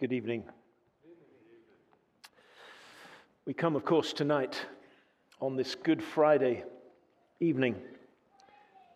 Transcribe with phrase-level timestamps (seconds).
[0.00, 0.42] Good evening.
[3.46, 4.60] We come, of course, tonight
[5.40, 6.64] on this Good Friday
[7.38, 7.76] evening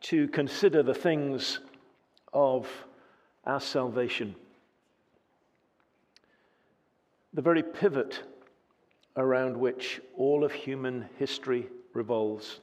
[0.01, 1.61] to consider the things
[2.33, 2.69] of
[3.45, 4.35] our salvation.
[7.33, 8.25] The very pivot
[9.17, 12.59] around which all of human history revolves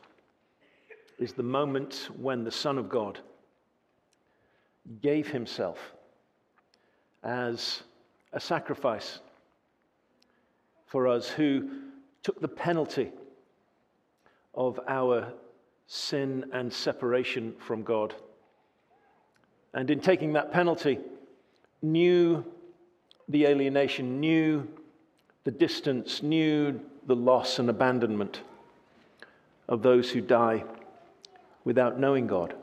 [1.20, 3.18] is the moment when the Son of God
[5.02, 5.94] gave himself
[7.24, 7.84] as
[8.36, 9.20] a sacrifice
[10.86, 11.70] for us who
[12.22, 13.10] took the penalty
[14.54, 15.34] of our
[15.88, 18.14] sin and separation from God.
[19.74, 21.00] And in taking that penalty,
[21.82, 22.46] knew
[23.30, 24.68] the alienation, knew
[25.46, 28.42] the distance, knew the loss and abandonment
[29.70, 30.64] of those who die
[31.64, 32.54] without knowing God.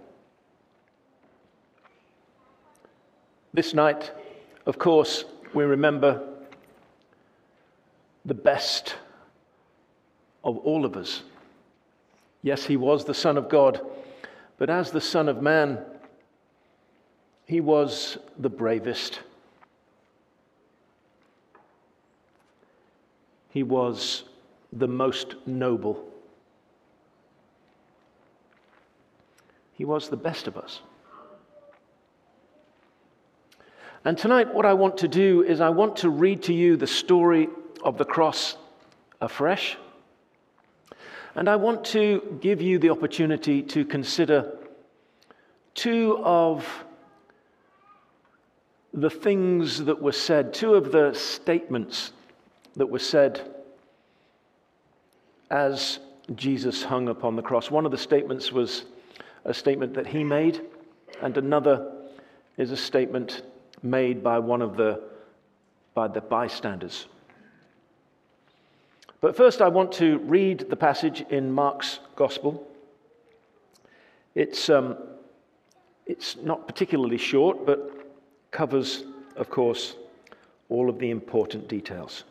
[3.54, 4.10] This night,
[4.66, 6.22] of course, we remember
[8.24, 8.96] the best
[10.44, 11.22] of all of us.
[12.42, 13.80] Yes, he was the Son of God,
[14.58, 15.78] but as the Son of Man,
[17.46, 19.20] he was the bravest.
[23.50, 24.24] He was
[24.72, 26.02] the most noble.
[29.74, 30.80] He was the best of us.
[34.04, 36.88] And tonight, what I want to do is I want to read to you the
[36.88, 37.48] story
[37.84, 38.56] of the cross
[39.20, 39.76] afresh.
[41.36, 44.58] And I want to give you the opportunity to consider
[45.74, 46.66] two of
[48.92, 52.12] the things that were said, two of the statements
[52.74, 53.54] that were said
[55.48, 56.00] as
[56.34, 57.70] Jesus hung upon the cross.
[57.70, 58.84] One of the statements was
[59.44, 60.60] a statement that he made,
[61.20, 61.92] and another
[62.56, 63.42] is a statement
[63.82, 65.02] made by one of the,
[65.94, 67.06] by the bystanders.
[69.20, 72.66] But first, I want to read the passage in Mark's Gospel.
[74.34, 74.96] It's, um,
[76.06, 78.06] it's not particularly short, but
[78.50, 79.04] covers,
[79.36, 79.94] of course,
[80.68, 82.24] all of the important details.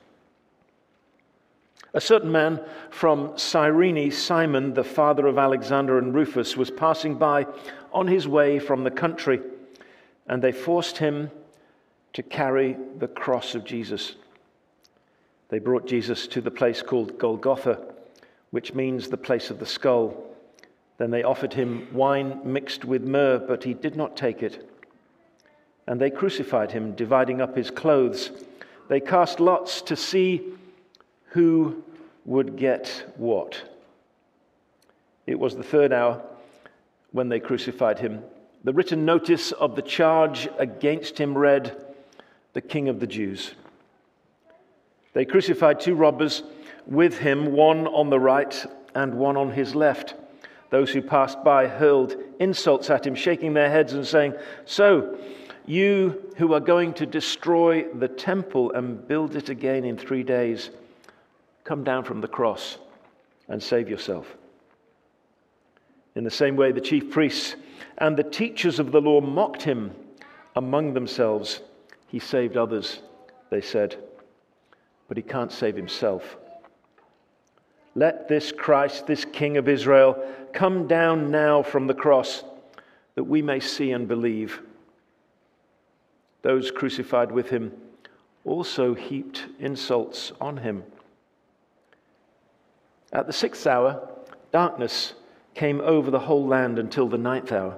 [1.93, 7.45] A certain man from Cyrene, Simon, the father of Alexander and Rufus, was passing by
[7.93, 9.41] on his way from the country,
[10.27, 11.29] and they forced him
[12.13, 14.15] to carry the cross of Jesus.
[15.49, 17.79] They brought Jesus to the place called Golgotha,
[18.51, 20.23] which means the place of the skull.
[20.97, 24.69] Then they offered him wine mixed with myrrh, but he did not take it.
[25.87, 28.31] And they crucified him, dividing up his clothes.
[28.87, 30.41] They cast lots to see
[31.27, 31.83] who
[32.25, 33.61] would get what.
[35.25, 36.21] It was the third hour
[37.11, 38.21] when they crucified him.
[38.63, 41.75] The written notice of the charge against him read,
[42.53, 43.53] the King of the Jews.
[45.13, 46.43] They crucified two robbers
[46.85, 50.15] with him, one on the right and one on his left.
[50.69, 54.33] Those who passed by hurled insults at him, shaking their heads and saying,
[54.65, 55.17] So,
[55.65, 60.69] you who are going to destroy the temple and build it again in three days,
[61.63, 62.77] come down from the cross
[63.47, 64.35] and save yourself.
[66.15, 67.55] In the same way, the chief priests
[67.97, 69.91] and the teachers of the law mocked him
[70.55, 71.61] among themselves.
[72.11, 72.99] He saved others,
[73.49, 73.95] they said,
[75.07, 76.35] but he can't save himself.
[77.95, 80.21] Let this Christ, this King of Israel,
[80.51, 82.43] come down now from the cross
[83.15, 84.59] that we may see and believe.
[86.41, 87.71] Those crucified with him
[88.43, 90.83] also heaped insults on him.
[93.13, 94.09] At the sixth hour,
[94.51, 95.13] darkness
[95.55, 97.77] came over the whole land until the ninth hour.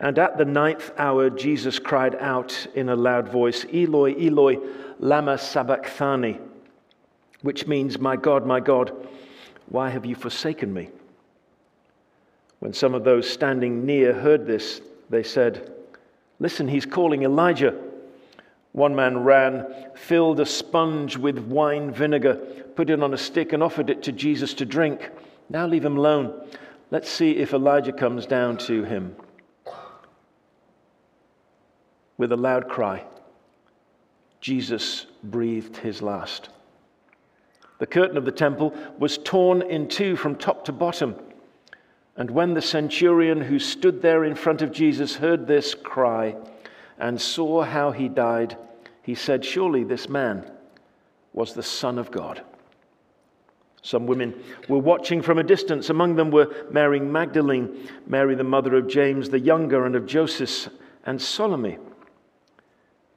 [0.00, 4.58] And at the ninth hour, Jesus cried out in a loud voice, Eloi, Eloi,
[5.00, 6.38] Lama Sabachthani,
[7.42, 8.92] which means, My God, my God,
[9.68, 10.88] why have you forsaken me?
[12.60, 15.72] When some of those standing near heard this, they said,
[16.40, 17.76] Listen, he's calling Elijah.
[18.72, 19.66] One man ran,
[19.96, 22.34] filled a sponge with wine vinegar,
[22.76, 25.10] put it on a stick, and offered it to Jesus to drink.
[25.48, 26.48] Now leave him alone.
[26.90, 29.16] Let's see if Elijah comes down to him.
[32.18, 33.04] With a loud cry,
[34.40, 36.50] Jesus breathed his last.
[37.78, 41.14] The curtain of the temple was torn in two from top to bottom.
[42.16, 46.34] And when the centurion who stood there in front of Jesus heard this cry
[46.98, 48.56] and saw how he died,
[49.02, 50.50] he said, Surely this man
[51.32, 52.42] was the Son of God.
[53.82, 54.34] Some women
[54.68, 55.88] were watching from a distance.
[55.88, 60.68] Among them were Mary Magdalene, Mary the mother of James the younger and of Joseph,
[61.06, 61.78] and Salome.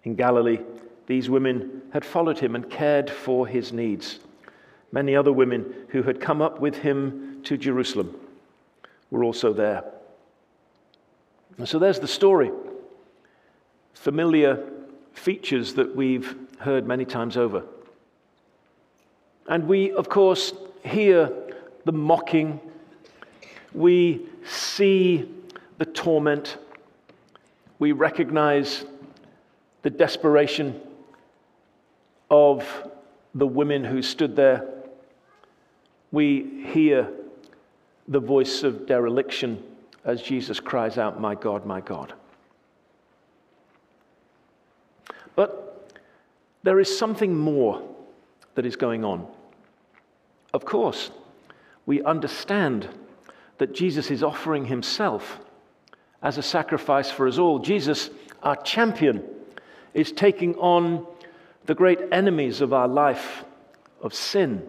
[0.04, 0.60] In Galilee,
[1.08, 4.20] these women had followed him and cared for his needs.
[4.92, 8.16] Many other women who had come up with him to Jerusalem
[9.10, 9.84] were also there.
[11.58, 12.52] And so there's the story.
[13.94, 14.64] Familiar
[15.14, 17.64] features that we've heard many times over.
[19.48, 20.54] And we, of course,
[20.84, 21.32] hear
[21.86, 22.60] the mocking,
[23.74, 25.30] we see
[25.78, 26.58] the torment,
[27.80, 28.86] we recognize
[29.82, 30.80] the desperation
[32.30, 32.66] of
[33.36, 34.68] the women who stood there.
[36.12, 37.10] We hear
[38.08, 39.64] the voice of dereliction
[40.04, 42.14] as Jesus cries out, My God, my God.
[45.36, 45.90] But
[46.64, 47.82] there is something more
[48.56, 49.28] that is going on.
[50.54, 51.12] Of course,
[51.86, 52.90] we understand
[53.58, 55.40] that Jesus is offering himself
[56.22, 57.60] as a sacrifice for us all.
[57.60, 58.10] Jesus,
[58.44, 59.24] our champion,
[59.94, 61.06] is taking on
[61.66, 63.44] the great enemies of our life
[64.02, 64.62] of sin,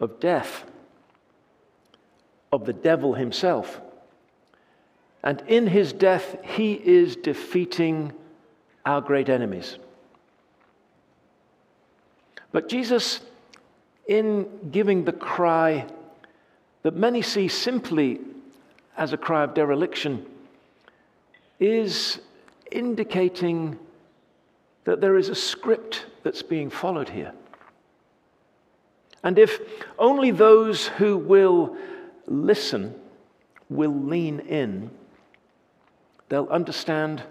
[0.00, 0.64] of death,
[2.52, 3.80] of the devil himself.
[5.22, 8.12] And in his death, he is defeating
[8.84, 9.78] our great enemies.
[12.52, 13.20] But Jesus,
[14.06, 15.86] in giving the cry
[16.82, 18.20] that many see simply
[18.96, 20.24] as a cry of dereliction,
[21.58, 22.20] is
[22.70, 23.78] indicating
[24.84, 27.32] that there is a script that's being followed here.
[29.22, 29.60] And if
[29.98, 31.76] only those who will
[32.26, 32.94] listen
[33.70, 34.90] will lean in,
[36.28, 37.22] they'll understand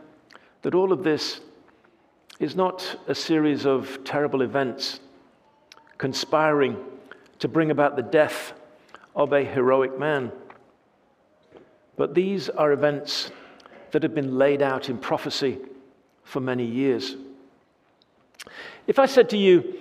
[0.63, 1.41] that all of this
[2.39, 5.00] is not a series of terrible events
[5.97, 6.75] conspiring
[7.39, 8.53] to bring about the death
[9.15, 10.31] of a heroic man.
[11.95, 13.31] But these are events
[13.91, 15.59] that have been laid out in prophecy
[16.23, 17.15] for many years.
[18.87, 19.77] If I said to you,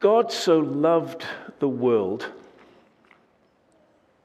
[0.00, 1.24] God so loved
[1.58, 2.30] the world,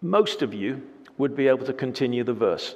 [0.02, 0.82] most of you
[1.18, 2.76] would be able to continue the verse.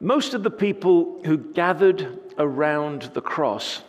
[0.00, 3.82] Most of the people who gathered around the cross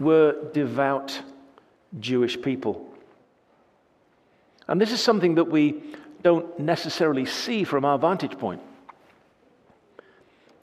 [0.00, 1.20] were devout
[2.00, 2.84] Jewish people.
[4.66, 5.82] And this is something that we
[6.22, 8.60] don't necessarily see from our vantage point.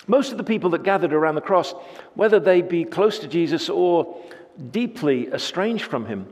[0.08, 1.74] Most of the people that gathered around the cross,
[2.14, 4.22] whether they be close to Jesus or
[4.72, 6.28] deeply estranged from him,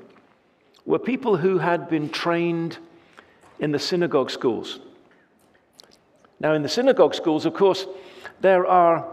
[0.85, 2.77] were people who had been trained
[3.59, 4.79] in the synagogue schools.
[6.39, 7.85] Now, in the synagogue schools, of course,
[8.41, 9.07] there are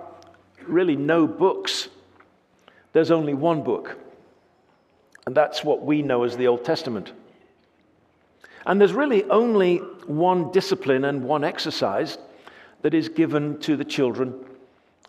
[0.66, 1.88] really no books.
[2.92, 3.96] There's only one book,
[5.26, 7.12] and that's what we know as the Old Testament.
[8.66, 12.18] And there's really only one discipline and one exercise
[12.82, 14.34] that is given to the children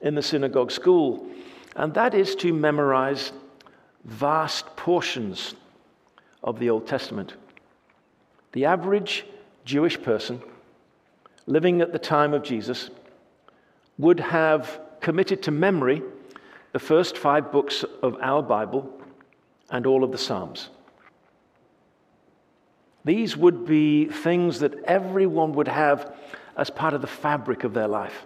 [0.02, 1.28] in the synagogue school,
[1.76, 3.32] and that is to memorize
[4.06, 5.56] vast portions
[6.44, 7.36] of the Old Testament.
[8.54, 9.26] The average
[9.64, 10.42] Jewish person
[11.46, 12.90] living at the time of Jesus
[13.98, 16.02] would have committed to memory
[16.72, 18.92] the first five books of our Bible
[19.70, 20.70] and all of the Psalms.
[23.04, 26.16] These would be things that everyone would have
[26.56, 28.24] as part of the fabric of their life.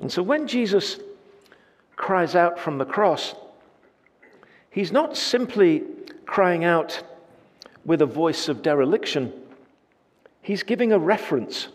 [0.00, 0.98] And so when Jesus
[1.96, 3.34] cries out from the cross,
[4.70, 5.82] he's not simply
[6.26, 7.02] crying out
[7.84, 9.32] with a voice of dereliction,
[10.42, 11.68] he's giving a reference.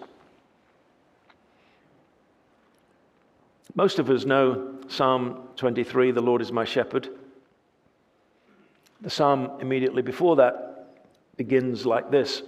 [3.75, 7.09] Most of us know Psalm 23, the Lord is my shepherd.
[9.01, 10.95] The psalm immediately before that
[11.35, 12.43] begins like this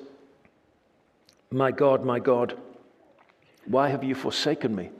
[1.51, 2.55] My God, my God,
[3.65, 4.91] why have you forsaken me?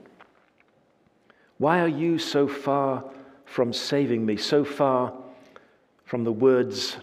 [1.58, 3.04] Why are you so far
[3.44, 5.12] from saving me, so far
[6.04, 6.98] from the words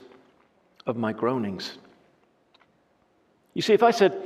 [0.85, 1.77] of my groanings?
[3.53, 4.21] You see, if I said,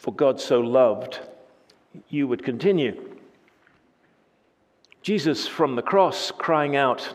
[0.00, 1.20] For God so loved,
[2.08, 3.16] you would continue.
[5.02, 7.14] Jesus from the cross crying out,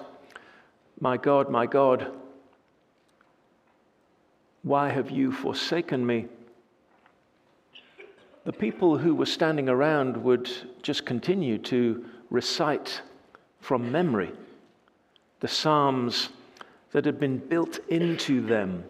[0.99, 2.11] My God, my God,
[4.63, 6.25] why have you forsaken me?
[8.45, 10.49] The people who were standing around would
[10.83, 13.01] just continue to recite
[13.59, 14.31] from memory
[15.39, 16.29] the Psalms
[16.91, 18.83] that had been built into them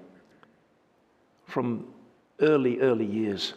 [1.47, 1.87] from
[2.41, 3.53] early, early years.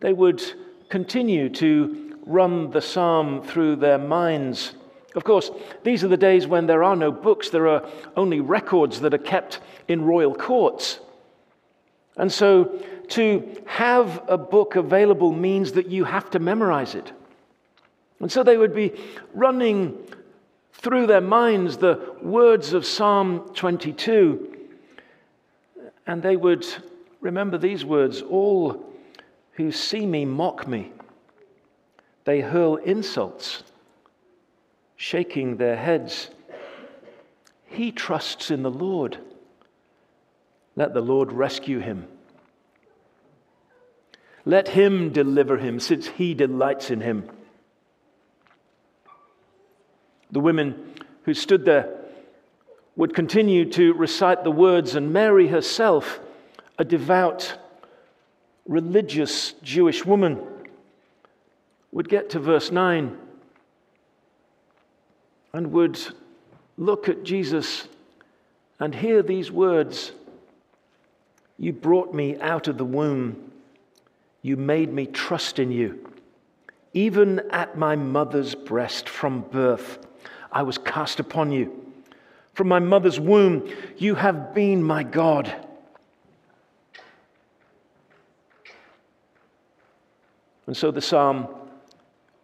[0.00, 0.42] They would
[0.88, 4.72] continue to run the psalm through their minds.
[5.14, 5.50] Of course,
[5.84, 9.18] these are the days when there are no books, there are only records that are
[9.18, 11.00] kept in royal courts.
[12.16, 17.12] And so to have a book available means that you have to memorize it.
[18.20, 18.92] And so they would be
[19.34, 19.98] running
[20.72, 24.56] through their minds the words of Psalm 22,
[26.06, 26.66] and they would
[27.20, 28.92] remember these words All
[29.52, 30.92] who see me mock me,
[32.24, 33.62] they hurl insults,
[34.96, 36.30] shaking their heads.
[37.66, 39.18] He trusts in the Lord.
[40.76, 42.06] Let the Lord rescue him.
[44.44, 47.28] Let him deliver him, since he delights in him.
[50.30, 50.94] The women
[51.24, 51.88] who stood there
[52.96, 56.20] would continue to recite the words, and Mary herself,
[56.78, 57.56] a devout,
[58.66, 60.40] religious Jewish woman,
[61.92, 63.16] would get to verse 9
[65.52, 65.98] and would
[66.76, 67.88] look at Jesus
[68.78, 70.12] and hear these words
[71.58, 73.49] You brought me out of the womb,
[74.42, 76.10] you made me trust in you.
[76.92, 80.06] Even at my mother's breast from birth,
[80.50, 81.92] I was cast upon you.
[82.54, 85.54] From my mother's womb, you have been my God.
[90.66, 91.48] And so the psalm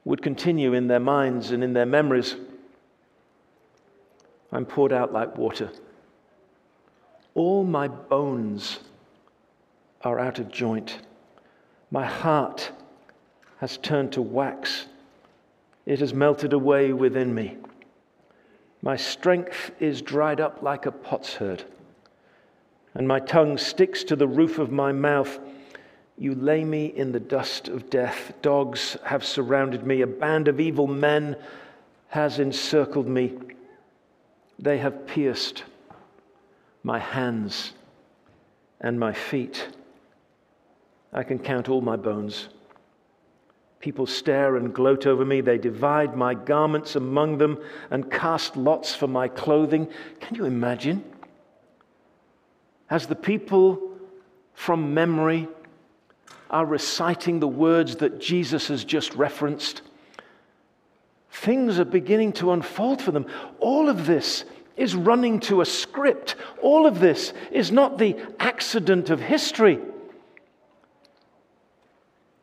[0.05, 2.37] would continue in their minds and in their memories.
[4.53, 5.71] I'm poured out like water.
[7.35, 8.79] All my bones
[10.03, 10.99] are out of joint.
[11.91, 12.73] My heart
[13.59, 14.87] has turned to wax.
[15.87, 17.57] It has melted away within me.
[18.83, 21.65] My strength is dried up like a potsherd,
[22.95, 25.39] and my tongue sticks to the roof of my mouth.
[26.19, 28.33] You lay me in the dust of death.
[28.43, 30.01] Dogs have surrounded me.
[30.03, 31.37] A band of evil men
[32.09, 33.35] has encircled me.
[34.59, 35.65] They have pierced
[36.83, 37.73] my hands
[38.81, 39.69] and my feet.
[41.13, 42.49] I can count all my bones.
[43.81, 45.41] People stare and gloat over me.
[45.41, 47.59] They divide my garments among them
[47.91, 49.89] and cast lots for my clothing.
[50.21, 51.05] Can you imagine?
[52.91, 53.81] As the people
[54.55, 55.49] from memory
[56.51, 59.83] are reciting the words that Jesus has just referenced,
[61.31, 63.27] things are beginning to unfold for them.
[63.61, 64.45] All of this
[64.77, 66.37] is running to a script.
[66.63, 69.81] All of this is not the accident of history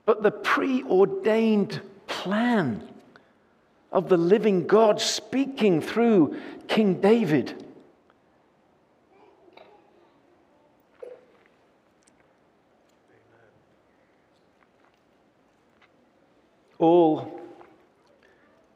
[0.06, 2.88] but the preordained plan
[3.92, 7.64] of the living God speaking through King David.
[16.80, 17.40] All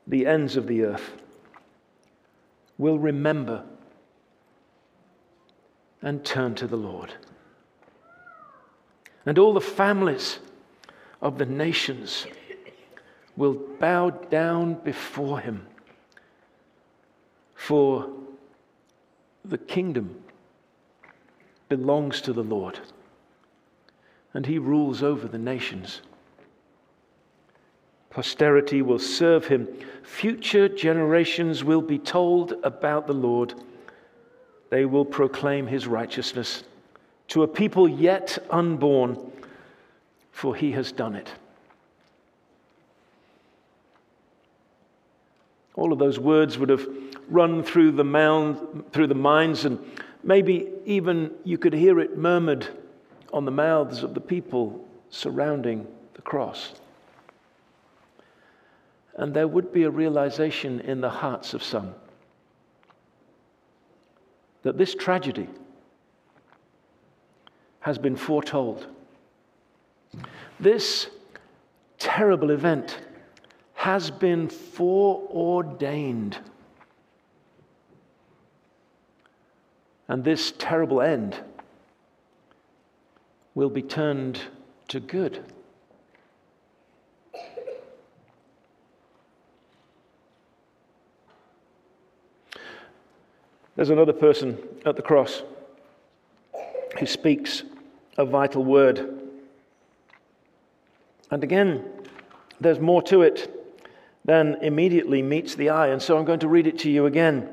[0.05, 1.12] the ends of the earth
[2.77, 3.65] will remember
[6.01, 7.13] and turn to the Lord.
[9.25, 10.39] And all the families
[11.21, 12.27] of the nations
[13.36, 15.65] will bow down before him.
[17.55, 18.09] For
[19.45, 20.24] the kingdom
[21.69, 22.79] belongs to the Lord,
[24.33, 26.01] and he rules over the nations.
[28.09, 29.67] Posterity will serve him.
[30.03, 33.53] Future generations will be told about the Lord.
[34.69, 36.63] They will proclaim his righteousness
[37.29, 39.17] to a people yet unborn
[40.38, 41.34] for he has done it.
[45.74, 46.88] All of those words would have
[47.27, 49.79] run through the, mound, through the minds, and
[50.24, 52.67] maybe even you could hear it murmured
[53.34, 56.74] on the mouths of the people surrounding the cross.
[59.15, 61.96] And there would be a realization in the hearts of some
[64.62, 65.48] that this tragedy
[67.79, 68.86] has been foretold.
[70.60, 71.08] This
[71.98, 73.00] terrible event
[73.74, 76.40] has been foreordained.
[80.08, 81.38] And this terrible end
[83.56, 84.40] will be turned
[84.88, 85.44] to good.
[93.76, 95.44] There's another person at the cross
[97.00, 97.62] who speaks
[98.18, 99.26] a vital word
[101.31, 101.84] and again,
[102.60, 103.53] there's more to it
[104.25, 105.88] than immediately meets the eye.
[105.88, 107.50] And so I'm going to read it to you again.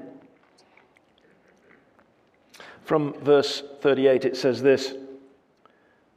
[2.82, 4.94] From verse 38, it says this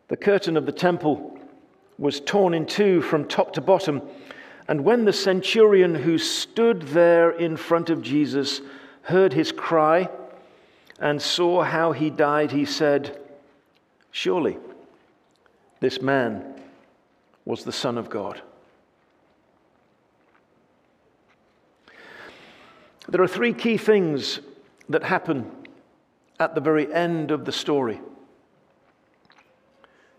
[0.07, 1.39] The curtain of the temple
[1.97, 4.01] was torn in two from top to bottom.
[4.67, 8.61] And when the centurion who stood there in front of Jesus
[9.03, 10.09] heard his cry
[10.99, 13.17] and saw how he died, he said,
[14.11, 14.57] Surely
[15.79, 16.56] This man
[17.47, 18.41] was the Son of God.
[23.07, 24.41] There are three key things
[24.89, 25.49] that happen
[26.41, 28.01] at the very end of the story.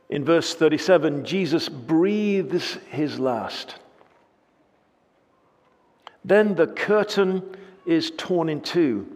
[0.08, 3.74] In verse 37, Jesus breathes his last.
[6.24, 7.42] Then the curtain
[7.84, 9.06] is torn in two.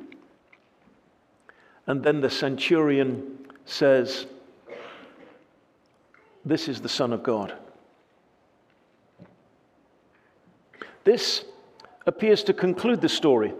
[1.86, 4.26] And then the centurion says,
[6.44, 7.54] This is the Son of God.
[11.04, 11.44] This
[12.06, 13.52] appears to conclude the story.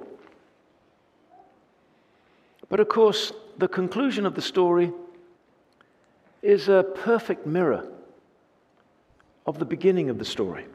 [2.69, 4.93] But of course, the conclusion of the story
[6.43, 7.87] is a perfect mirror
[9.47, 10.67] of the beginning of the story.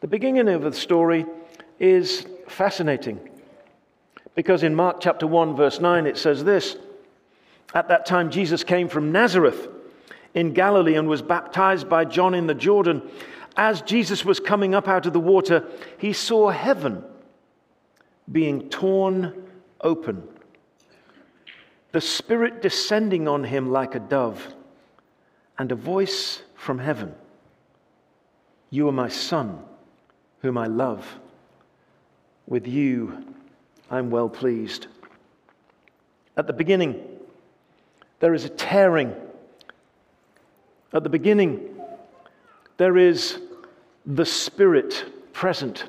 [0.00, 1.26] The beginning of the story
[1.78, 3.20] is fascinating
[4.34, 6.76] because in Mark chapter 1, verse 9, it says this
[7.74, 9.68] At that time, Jesus came from Nazareth
[10.34, 13.02] in Galilee and was baptized by John in the Jordan.
[13.56, 15.64] As Jesus was coming up out of the water,
[15.98, 17.04] he saw heaven
[18.30, 19.32] being torn
[19.80, 20.26] open,
[21.92, 24.54] the Spirit descending on him like a dove,
[25.58, 27.14] and a voice from heaven
[28.70, 29.60] You are my Son,
[30.40, 31.20] whom I love.
[32.46, 33.24] With you
[33.90, 34.88] I'm well pleased.
[36.36, 37.00] At the beginning,
[38.18, 39.14] there is a tearing.
[40.92, 41.78] At the beginning,
[42.76, 43.38] there is
[44.06, 45.84] the Spirit present.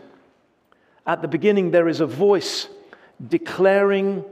[1.06, 2.68] At the beginning, there is a voice
[3.26, 4.24] declaring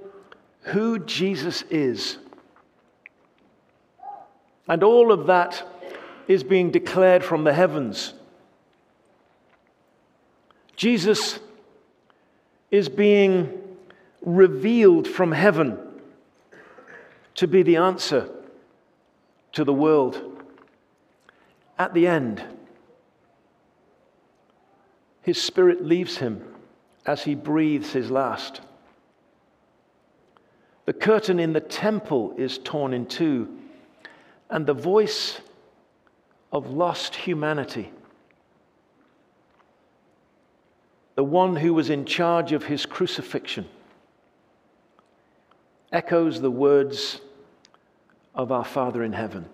[0.61, 2.17] who Jesus is.
[4.67, 5.67] And all of that
[6.27, 8.13] is being declared from the heavens.
[10.75, 11.39] Jesus
[12.71, 13.61] is being
[14.21, 15.77] revealed from heaven
[17.35, 18.29] to be the answer
[19.51, 20.43] to the world.
[21.77, 22.43] At the end,
[25.23, 26.43] his spirit leaves him
[27.05, 28.61] as he breathes his last.
[30.85, 33.57] The curtain in the temple is torn in two,
[34.49, 35.39] and the voice
[36.51, 37.89] of lost humanity,
[41.15, 43.65] the one who was in charge of his crucifixion,
[45.91, 47.21] echoes the words
[48.35, 49.45] of our Father in heaven.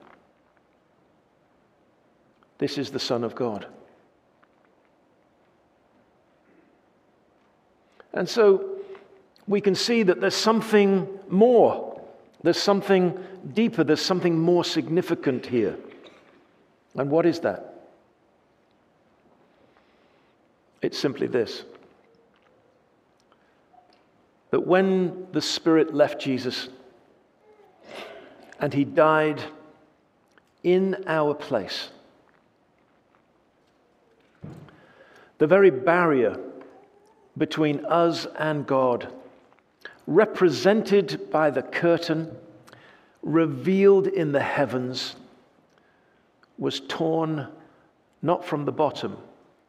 [2.58, 3.68] This is the Son of God.
[8.14, 8.78] And so
[9.48, 12.02] we can see that there's something more,
[12.44, 13.18] there's something
[13.54, 15.78] deeper, there's something more significant here.
[16.96, 17.66] And what is that?
[20.82, 21.64] It's simply this
[24.52, 26.70] that when the Spirit left Jesus
[28.60, 29.40] and he died
[30.64, 31.90] in our place,
[35.38, 36.36] the very barrier
[37.40, 39.12] between us and God,
[40.06, 42.36] represented by the curtain,
[43.24, 45.16] revealed in the heavens,
[46.58, 47.48] was torn
[48.22, 49.18] not from the bottom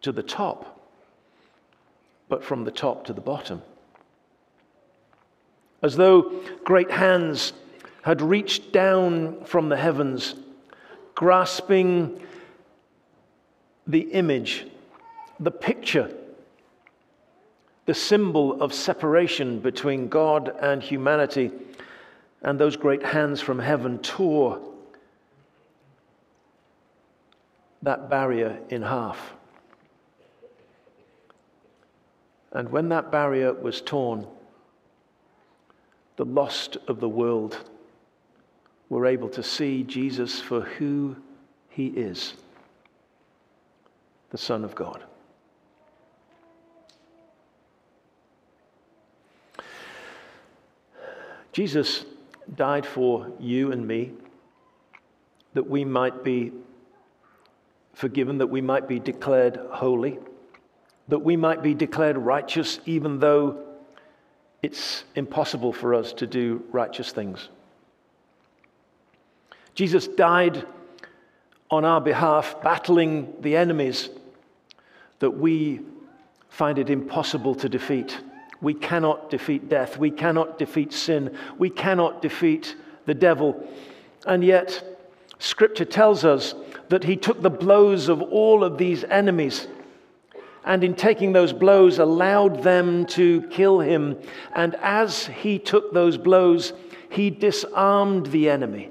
[0.03, 0.81] to the top,
[2.29, 3.63] but from the top to the bottom.
[5.83, 7.53] As though great hands
[8.03, 10.35] had reached down from the heavens,
[11.15, 12.21] grasping
[13.87, 14.67] the image,
[15.39, 16.13] the picture,
[17.91, 21.51] the symbol of separation between God and humanity.
[22.41, 24.61] And those great hands from heaven tore
[27.83, 29.33] that barrier in half.
[32.53, 34.25] And when that barrier was torn,
[36.15, 37.59] the lost of the world
[38.89, 41.17] were able to see Jesus for who
[41.71, 42.35] he is
[44.31, 45.03] the Son of God.
[51.53, 52.05] Jesus
[52.55, 54.13] died for you and me
[55.55, 56.53] that we might be
[57.93, 60.19] forgiven, that we might be declared holy,
[61.09, 63.67] that we might be declared righteous, even though
[64.63, 67.49] it's impossible for us to do righteous things.
[69.75, 70.65] Jesus died
[71.71, 74.11] on our behalf, battling the enemies
[75.21, 75.81] that we
[76.49, 78.21] find it impossible to defeat.
[78.61, 79.97] We cannot defeat death.
[79.97, 81.37] We cannot defeat sin.
[81.59, 83.67] We cannot defeat the devil.
[84.27, 84.99] And yet,
[85.39, 86.55] Scripture tells us
[86.89, 89.67] that he took the blows of all of these enemies
[90.65, 94.19] and in taking those blows allowed them to kill him.
[94.55, 96.75] And as he took those blows,
[97.09, 98.91] he disarmed the enemy.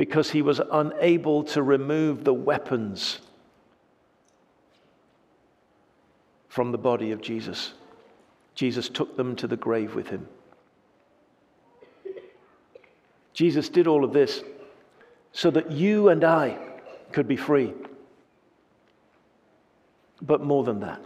[0.00, 3.20] because he was unable to remove the weapons
[6.48, 7.74] from the body of Jesus.
[8.60, 10.28] Jesus took them to the grave with him.
[13.32, 14.42] Jesus did all of this
[15.32, 16.58] so that you and I
[17.10, 17.72] could be free.
[20.20, 21.02] But more than that,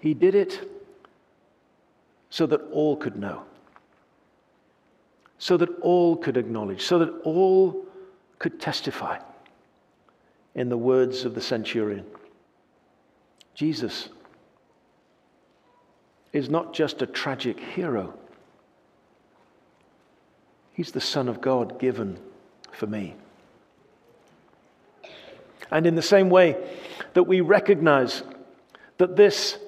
[0.00, 0.70] He did it
[2.28, 3.44] so that all could know,
[5.38, 7.86] so that all could acknowledge, so that all
[8.38, 9.18] could testify
[10.54, 12.04] in the words of the centurion.
[13.54, 14.10] Jesus
[16.32, 18.14] is not just a tragic hero,
[20.72, 22.18] he's the Son of God given
[22.72, 23.14] for me.
[25.70, 26.56] And in the same way
[27.14, 28.22] that we recognize
[28.98, 29.58] that this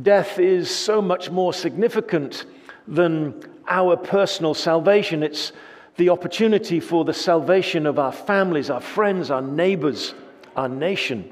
[0.00, 2.44] death is so much more significant
[2.86, 5.52] than our personal salvation, it's
[5.96, 10.14] the opportunity for the salvation of our families, our friends, our neighbors,
[10.56, 11.30] our nation.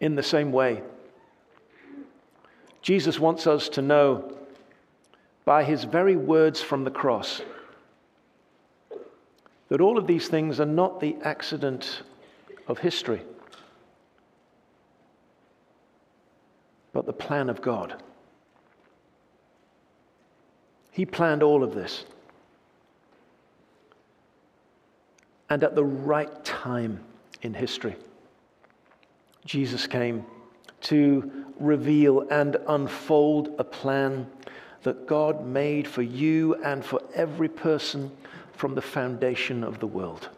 [0.00, 0.82] In the same way,
[2.88, 4.32] Jesus wants us to know
[5.44, 7.42] by his very words from the cross
[9.68, 12.00] that all of these things are not the accident
[12.66, 13.20] of history,
[16.94, 18.02] but the plan of God.
[20.90, 22.06] He planned all of this.
[25.50, 27.04] And at the right time
[27.42, 27.96] in history,
[29.44, 30.24] Jesus came
[30.82, 34.26] to reveal and unfold a plan
[34.82, 38.10] that God made for you and for every person
[38.52, 40.28] from the foundation of the world.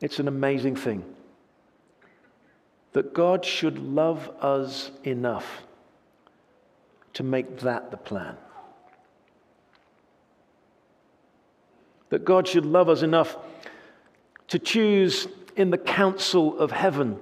[0.00, 1.04] It's an amazing thing
[2.92, 5.62] that God should love us enough
[7.12, 8.36] to make that the plan.
[12.08, 13.36] That God should love us enough
[14.48, 17.18] to choose in the council of heaven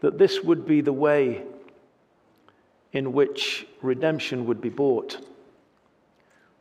[0.00, 1.42] that this would be the way
[2.92, 5.18] in which redemption would be bought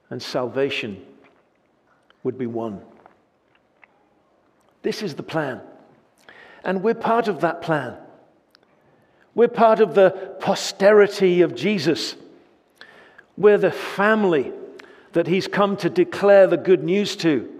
[0.09, 1.03] and salvation
[2.23, 2.81] would be won.
[4.81, 5.61] This is the plan.
[6.63, 7.97] And we're part of that plan.
[9.33, 12.15] We're part of the posterity of Jesus.
[13.37, 14.53] We're the family
[15.13, 17.54] that he's come to declare the good news to.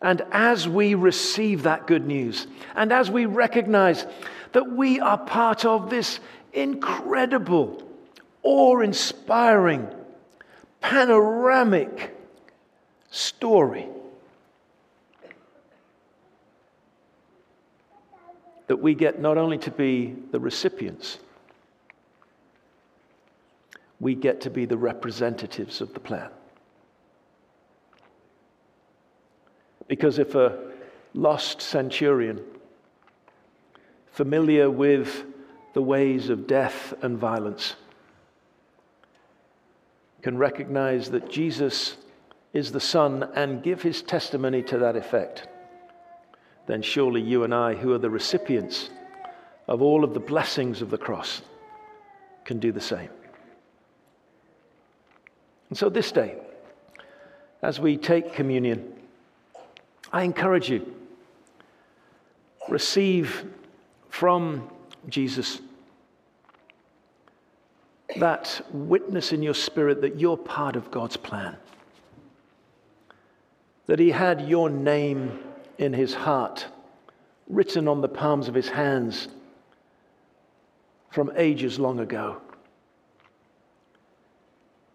[0.00, 4.06] And as we receive that good news, and as we recognize
[4.52, 6.20] that we are part of this
[6.52, 7.82] incredible,
[8.42, 9.88] awe inspiring,
[10.80, 12.16] panoramic
[13.10, 13.86] story
[18.68, 21.18] that we get not only to be the recipients,
[23.98, 26.30] we get to be the representatives of the plan.
[29.88, 30.56] Because if a
[31.14, 32.44] lost centurion,
[34.12, 35.24] familiar with
[35.72, 37.74] the ways of death and violence,
[40.22, 41.96] can recognize that Jesus
[42.52, 45.48] is the Son and give his testimony to that effect,
[46.66, 48.90] then surely you and I, who are the recipients
[49.68, 51.42] of all of the blessings of the cross,
[52.44, 53.10] can do the same.
[55.68, 56.36] And so this day,
[57.62, 58.92] as we take communion,
[60.12, 60.94] I encourage you,
[62.68, 63.44] receive
[64.08, 64.68] from
[65.08, 65.60] Jesus
[68.16, 71.56] that witness in your spirit that you're part of God's plan.
[73.86, 75.38] That He had your name
[75.78, 76.66] in His heart,
[77.48, 79.28] written on the palms of His hands
[81.10, 82.40] from ages long ago.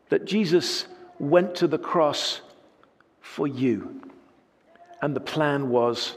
[0.10, 0.86] That Jesus
[1.19, 2.41] went to the cross
[3.21, 4.02] for you,
[5.03, 6.15] and the plan was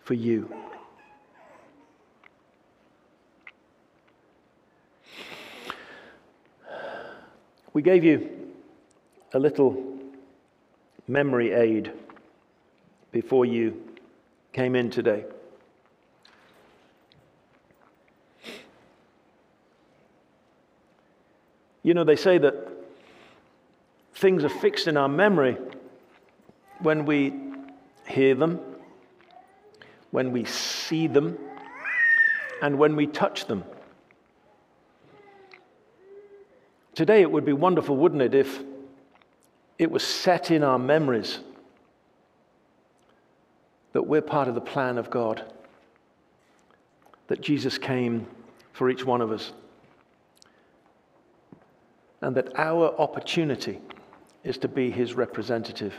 [0.00, 0.54] for you.
[7.72, 8.52] We gave you
[9.32, 9.98] a little
[11.06, 11.92] memory aid
[13.10, 13.82] before you
[14.52, 15.24] came in today.
[21.82, 22.68] You know, they say that
[24.12, 25.56] things are fixed in our memory
[26.80, 27.32] when we
[28.06, 28.60] hear them,
[30.10, 31.38] when we see them,
[32.62, 33.64] and when we touch them.
[36.94, 38.60] Today, it would be wonderful, wouldn't it, if
[39.78, 41.38] it was set in our memories
[43.92, 45.44] that we're part of the plan of God,
[47.28, 48.26] that Jesus came
[48.72, 49.52] for each one of us,
[52.20, 53.80] and that our opportunity
[54.42, 55.94] is to be his representative.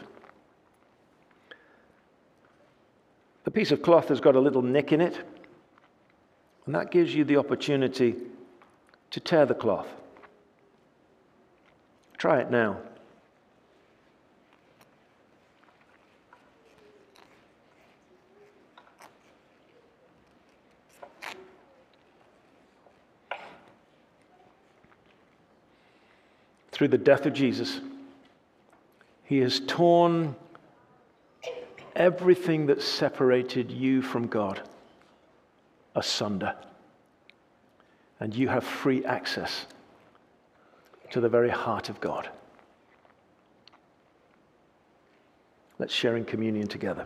[3.50, 5.18] The piece of cloth has got a little nick in it,
[6.68, 8.16] and that gives you the opportunity
[9.10, 9.88] to tear the cloth.
[12.20, 12.78] Try it now.
[26.72, 27.80] Through the death of Jesus,
[29.24, 30.36] He has torn
[32.00, 34.62] everything that separated you from God
[35.96, 36.56] asunder.
[38.22, 39.66] And you have free access
[41.12, 42.30] to the very heart of God.
[45.78, 47.06] Let's share in communion together.